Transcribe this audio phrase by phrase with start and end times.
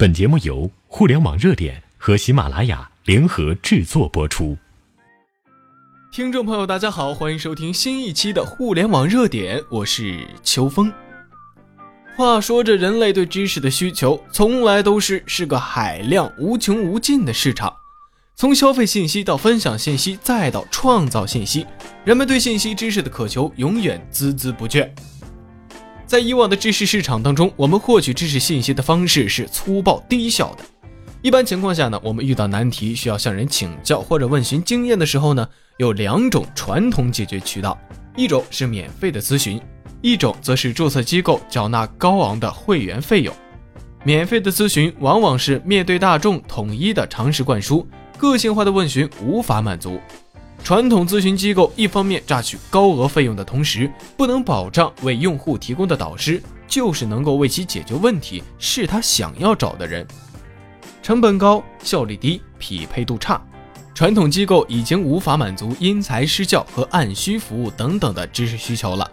[0.00, 4.56] 本节目由互联网热点和喜马拉雅联合制作播出。
[6.12, 10.92] 听众朋友，大家好，欢迎收听新一期的互联网热点，我是秋风。
[12.16, 17.74] 话说，这人类对知识的需求从来都是是个海量无穷无尽的市场，
[18.36, 21.66] 从消费信息到分享信息，再到创造信息，
[22.04, 24.88] 人们对信息知识的渴求永远孜孜不倦。
[26.08, 30.64] 在以往的知识市场当中，我们获取知识信息的方式是粗暴低效的。
[31.20, 37.78] 一般情况下呢，我们遇到难题需要向人请教或者问询经验的时候呢，有两种传统解决渠道：
[38.16, 39.60] 一种是免费的咨询，
[40.00, 43.34] 一种则是注册机构缴纳高昂的会员费用。
[44.02, 50.00] 免费的咨询往往是面对大众统一的常识灌输，个性化的问询无法满足。
[50.68, 60.06] 传统咨询机构一方面榨取高额费用的同时，不能保障为用户提供的导师就是能够为其解决问题，是他想要找的人。
[61.02, 63.40] 成本高、效率低、匹配度差，
[63.94, 69.10] 传统机构已经无法满足因材施教和按需服务等等的知识需求了。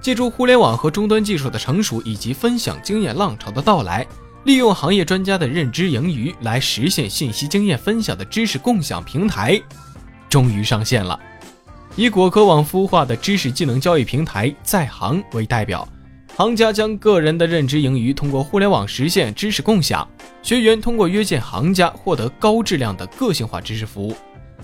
[0.00, 4.06] 借助互联网和终端技术的成熟以及分享经验浪潮的到来，
[4.44, 9.60] 利用行业专家的认知盈余来实现信息经验分享的知识共享平台。
[10.28, 11.18] 终于上线了，
[11.96, 15.88] 以果壳网孵化的知识技能交易平台在行为代表，
[16.36, 20.06] 行家将个人的认知盈余通过互联网实现知识共享，
[20.42, 24.14] 学员通过约见行家获得高质量的个性化知识服务，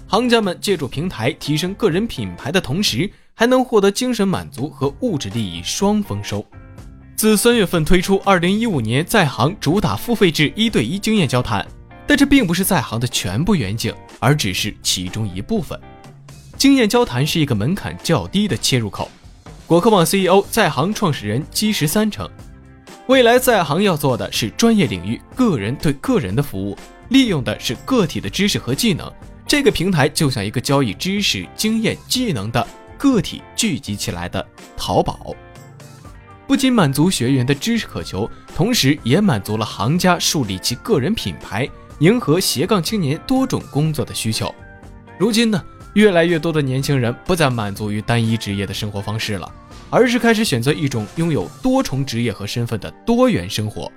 [0.07, 6.45] 行家们借助平台提升个人品牌的同时，还能获得精神满足和物质利益双丰收。
[7.17, 11.67] 自三月份推出，二零一五年在行主打付费制一对一经验交谈。
[12.07, 15.79] 但这并不是在行的全部远景，而只是其中一部分。
[16.57, 19.11] 经验交谈是一个门槛较低的切入口。
[19.67, 22.29] 果壳网 CEO 在行创始人基石三称，
[23.07, 26.77] 未来在行要做的是专业领域个人对个人的服务，
[27.09, 29.12] 利用的是个体的知识和技能。
[29.47, 34.45] 这个平台就像一个交易知识、经验、技能的个体聚集起来的
[34.77, 35.35] 淘宝，
[36.46, 41.69] 不仅满足学员的知识渴求，同时也满足了行家树立其个人品牌。
[42.01, 44.53] 迎合斜杠青年多种工作的需求，
[45.17, 45.63] 如今呢，
[45.95, 49.49] 越来越多的年轻人不再满足于单一职业的生活方式了，
[49.91, 53.91] 而是开始选择一种拥有多重职业和身份的多元生活。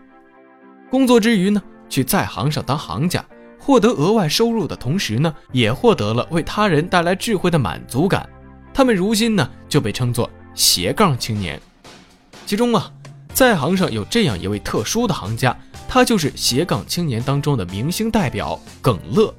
[0.91, 3.25] 工作之余呢，去在行上当行家，
[3.58, 8.29] 获得额外收入的同时呢，也获得了为他人带来智慧的满足感。
[8.75, 11.59] 他们如今呢，就被称作斜杠青年。
[12.46, 12.91] 其中啊，
[13.34, 15.58] 在行上有这样一位特殊的行家。
[15.87, 19.33] 他就是斜杠青年当中的明星代表耿乐。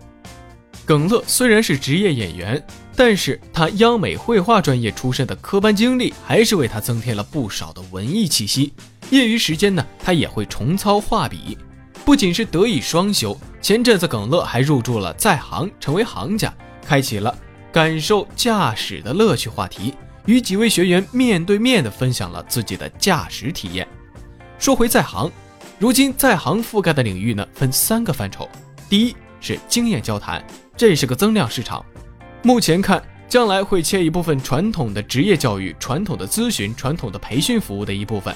[0.84, 2.64] 耿乐虽然是职业演员，
[2.96, 8.72] 但是他央美绘画专业出身的科班经历，还是为他增添了不少的文艺气息。
[9.10, 11.58] 业余时间呢，他也会重操画笔，
[12.06, 13.38] 不仅是德艺双修。
[13.60, 16.52] 前阵子耿乐还入驻了在行，成为行家，
[16.86, 17.36] 开启了
[17.70, 19.94] 感受驾驶的乐趣话题，
[20.24, 23.86] 与几位学员面对面的分享了自己的驾驶体验。
[24.58, 25.30] 说回在行。
[25.78, 28.48] 如今在行覆盖的领域呢，分三个范畴。
[28.88, 30.44] 第一是经验交谈，
[30.76, 31.84] 这是个增量市场。
[32.42, 38.34] 目前看，将来会切一部分传统的职业教育、传统的咨询、传统的培训服务的一部分。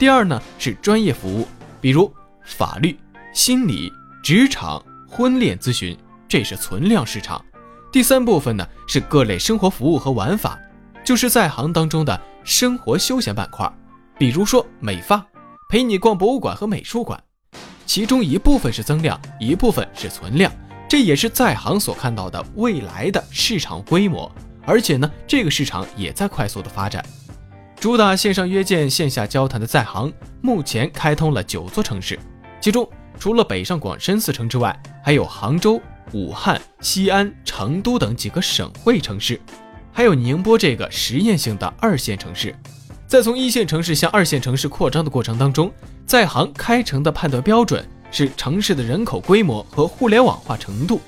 [0.00, 1.46] 第二呢是专业服务，
[1.80, 2.12] 比如
[2.44, 2.98] 法律、
[3.32, 5.96] 心理、职场、婚恋咨询，
[6.26, 7.44] 这是存量市场。
[7.92, 10.58] 第三部分呢是各类生活服务和玩法，
[11.04, 13.72] 就是在行当中的生活休闲板块，
[14.18, 15.24] 比如说美发。
[15.70, 17.22] 陪你逛博物馆和美术馆，
[17.86, 20.52] 其中一部分是增量，一部分是存量，
[20.88, 24.28] 这也是在行所看到的未来的市场规模。
[24.66, 27.04] 而且呢，这个市场也在快速的发展。
[27.78, 32.18] 主打线上约见、线下交谈的在行，目前开通了九座城市，
[32.60, 32.84] 其中
[33.20, 35.80] 除了北上广深四城之外，还有杭州、
[36.12, 39.40] 武汉、西安、成都等几个省会城市，
[39.92, 42.52] 还有宁波这个实验性的二线城市。
[43.10, 45.68] 在从一线城市向二线城市扩张的过程当中，
[46.06, 51.00] 在行开城的判断标准是城市的人口规模和互联网化程度。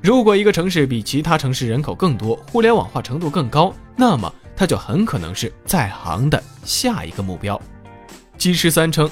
[0.00, 7.60] 如果一个城市比其他城市人口更多，互联网化程度更高，那么它就很可能是在行的下一个目标。
[8.36, 9.08] 基师三称，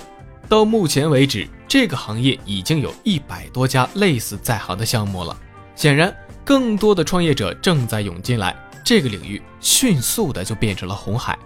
[0.49, 5.37] 到目前为止，这个行业已经有一百多家类似在行的项目了。
[5.77, 6.13] 显然，
[6.45, 11.39] 更多的创业者正在涌进来，这个领域迅速的就变成了红海。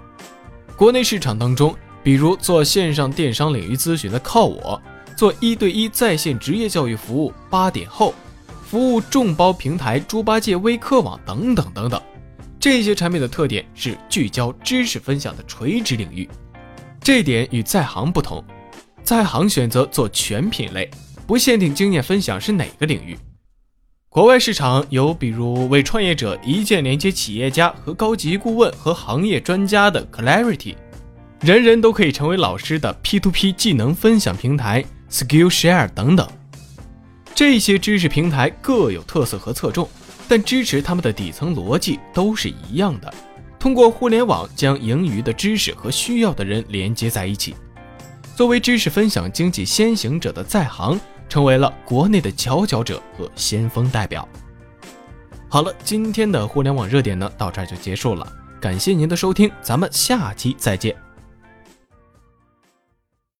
[0.76, 4.80] 国内市场当中，比如做线上电商领域咨询的靠我，
[5.16, 8.12] 做一对一在线职业教育服务八点后，
[8.66, 12.02] 服务众包平台猪八戒微课网等等等等，
[12.58, 16.28] 这些产品的特点是聚焦知识分享的垂直领域，
[17.00, 18.42] 这点与在行不同。
[19.04, 20.90] 在行选择做全品类，
[21.26, 23.16] 不限定经验分享是哪个领域。
[24.14, 30.76] 国外市场有比如为创业者一键连接企业家和高级顾问和行业专家的 Clarity，
[31.40, 36.24] 人人都可以成为老师的 P2P 技能分享平台 Skillshare 等等。
[37.34, 39.88] 这些知识平台各有特色和侧重，
[40.28, 43.12] 但支持他们的底层逻辑都是一样的：
[43.58, 47.56] 通过互联网将盈余的知识和需要的人连接在一起。
[48.36, 51.00] 作为知识分享经济先行者的在行。
[51.28, 54.28] 成为了国内的佼佼者和先锋代表。
[55.48, 58.26] 好了，今天的互联网热点呢，到这儿就结束了。
[58.60, 61.03] 感谢您的收听，咱们下期再见。